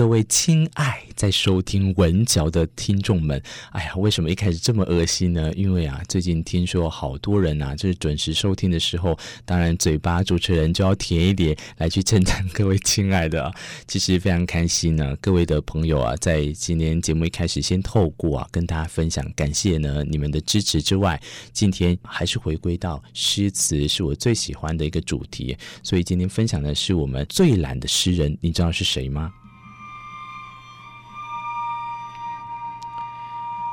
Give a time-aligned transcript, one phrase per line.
[0.00, 3.38] 各位亲爱在收听文嚼的听众们，
[3.72, 5.52] 哎呀，为什么一开始这么恶心呢？
[5.52, 13.52] 因为啊，最近听说好多人啊，就是准时收听的时候，当然嘴巴主持人就要甜一点来去称赞各位亲爱的。
[13.86, 21.20] 其实非常开心呢，各位的朋友啊，在今天节目一开始先透过啊跟大家分享，感谢呢你们的支持之外，
[21.52, 29.30] 今天还是回归到诗词是我最喜欢的一个主题，所以今天分享的是我们最懒的诗人，你知道是谁吗？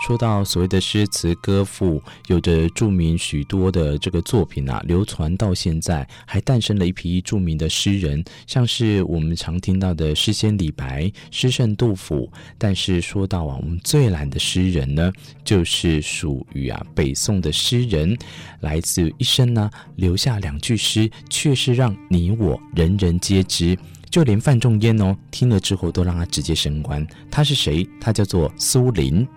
[0.00, 12.32] 说到所谓的诗词歌赋，有着著名许多的这个作品啊，流传到现在，还诞生了一批著名的诗人，像是我们常听到的诗仙李白、诗圣杜甫。
[12.56, 15.12] 但是说到啊，我们最懒的诗人呢，
[15.44, 18.16] 就是属于啊北宋的诗人，
[18.60, 27.06] 来自一生呢留下两句诗，却是让你我人人皆知，就连范仲淹哦听了之后都让他直接升官。
[27.30, 27.86] 他是谁？
[28.00, 29.28] 他叫做苏林。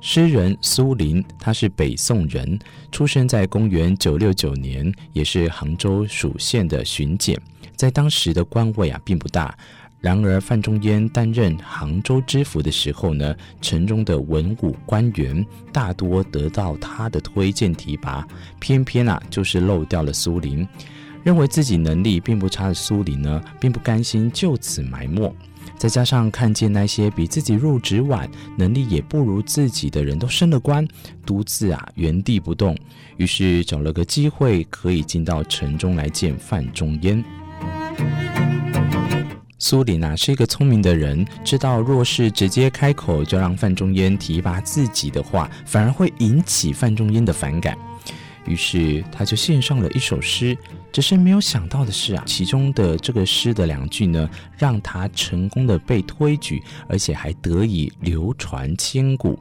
[0.00, 2.58] 诗人苏林，他是北宋人，
[2.90, 7.38] 出生在公元九六九年，也是杭州属县的巡检，
[7.76, 9.54] 在当时的官位啊并不大。
[10.00, 18.26] 然而范仲淹担任杭州知府的时候呢，城中的文武官员大多得到他的推荐提拔，
[18.58, 20.66] 偏偏啊就是漏掉了苏林。
[21.22, 25.34] 认为自己能力并不差的苏林呢，并不甘心就此埋没。
[25.76, 30.86] 再加上看见那些比自己入职晚、能力也不如自己的人都升了官，
[31.24, 32.76] 独自啊原地不动，
[33.16, 37.24] 于是找了个机会可以进到城中来见范仲淹。
[39.60, 47.76] 苏林啊是一个聪明的人，知道若是直接开口就让范仲淹提拔自己的话，反而会引起范仲淹的反感。
[48.46, 50.56] 于是他就献上了一首诗，
[50.90, 59.38] 只是没有想到的是啊，其中的这个诗的两句呢，让他成功的被推举，而且还得以流传千古。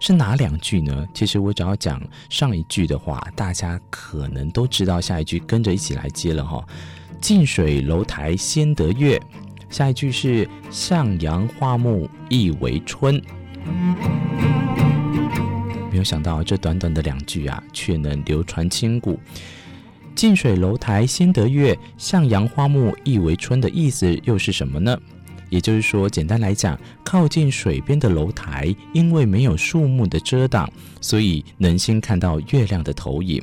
[0.00, 1.06] 是哪两句呢？
[1.12, 2.00] 其实我只要讲
[2.30, 6.64] 上一句的话，大家可能都知道下一句，跟着一起来接了哈。
[7.20, 9.20] 近水楼台先得月，
[9.70, 13.20] 下一句是向阳花木易为春。
[15.90, 19.18] 没有想到，这短短的两句啊，却能流传千古。
[20.14, 24.96] 近水楼台先得月，向阳花木易为春的意思又是什么呢？
[25.50, 33.42] 也就是说，简单来讲，靠近水边的楼台，因为没有树木的遮挡，所以能先看到月亮的投影；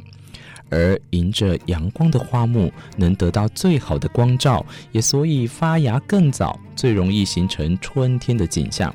[0.70, 8.94] 而迎着阳光的花木，能得到最好的光照，也所以发芽更早，最容易形成春天的景象。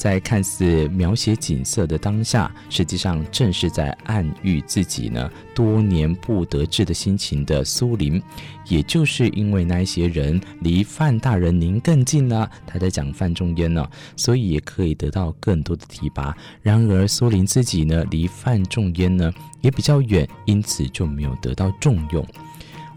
[0.00, 8.22] 在看似描写景色的当下，实际上正是在暗喻自己呢多年不得志的心情的苏林，
[8.66, 16.34] 也就是因为那些人离范大人您更近了，他在讲范仲淹呢，所以也可以得到更多的提拔。
[16.62, 19.30] 然而苏林自己呢，离范仲淹呢
[19.60, 22.26] 也比较远，因此就没有得到重用。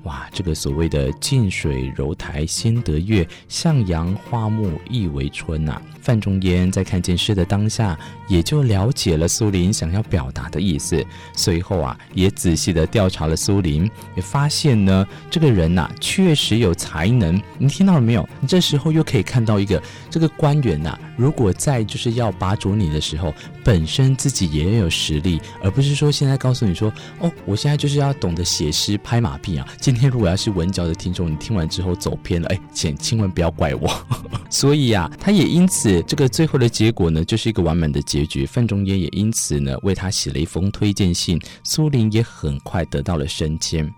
[0.04, 7.98] 哇，这个所谓的近水楼台先得月，向阳花木易为春呐、范仲淹在看见诗的当下，
[8.28, 11.02] 也就了解了苏林想要表达的意思。
[11.34, 17.42] 随后啊，也仔细的调查了苏林，也发现呢，这个人呐、确实有才能。
[17.58, 18.28] 你听到了没有？
[18.42, 19.82] 你这时候又可以看到一个
[20.14, 29.68] 这个官员呐、啊，如果在就是要拔擢你的时候，本身自己也有实力，而不是说现在告诉你说，哦，我现在就是要懂得写诗拍马屁啊。
[29.82, 33.92] 今天如果要是文嚼的听众，你听完之后走偏了，哎，请千万不要怪我。
[34.52, 36.00] 所以啊，他也因此。
[36.04, 38.46] 这个最后的结果呢，就是一个完满的结局。
[38.46, 41.42] 范仲淹也因此呢，为他写了一封推荐信。
[41.64, 43.92] 苏林也很快得到了升迁。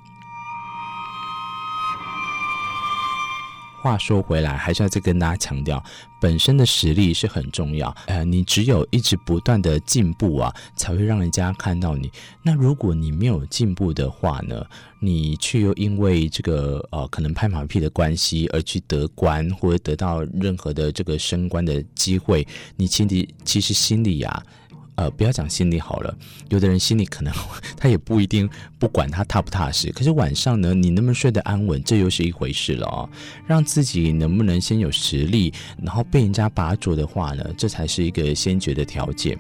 [3.86, 5.84] 话说回来，还是要再跟大家强调，
[6.20, 7.96] 本身的实力是很重要。
[8.08, 12.12] 呃，你只有一直不断的进步啊，才会让人家看到你。
[12.42, 14.66] 那如果你没有进步的话呢，
[15.00, 24.44] 你却又因为这个呃可能拍马屁的关系而去得官或者得到任何的这个升官的机会，你其实其实心里呀、
[24.96, 26.18] 呃，不要讲心里好了，
[26.50, 27.34] 有的人心里可能
[27.78, 28.50] 他也不一定
[28.80, 33.10] 不管他踏不踏实，可是晚上呢，你能不能睡得安稳，这又是一回事了哦。
[33.46, 39.38] 让自己能不能先有实力，然后被人家拔擢的话呢，这才是一个先决的条件。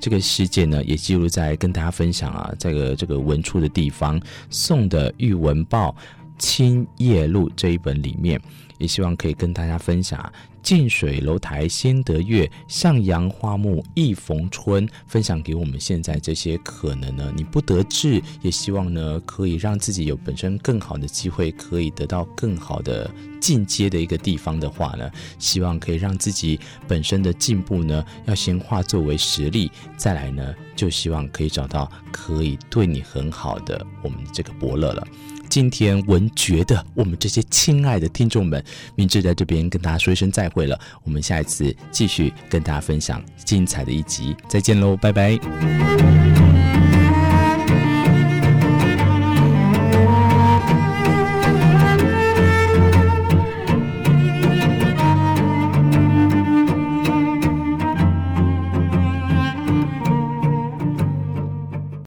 [0.00, 4.20] 这个事件呢，也记录在跟大家分享啊，这个这个文出的地方
[4.50, 5.94] 送的《玉文报
[6.38, 8.40] 清夜录》这一本里面，
[8.78, 10.32] 也希望可以跟大家分享。
[10.62, 14.88] 近水楼台先得月，向阳花木易逢春。
[15.06, 23.08] 分享给我们现在这些可能呢，你不得志，也希望呢可以让自己有本身更好的机会，可以得到更好的
[23.40, 35.06] 进阶的一个地方的话呢，希望可以让自己本身的进步呢，要先化作为实力，再来呢，就希望可以找到可以对你很好的我们这个伯乐了。
[35.48, 38.62] 今天文觉的我们这些亲爱的听众们，
[38.94, 40.78] 明志在这边跟大家说一声再会了。
[41.04, 46.45] 我们下一次继续跟大家分享精彩的一集，再见喽，拜拜。